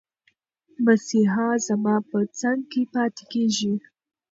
[0.85, 3.73] مسیحا زما په څنګ کې پاتې کېږي.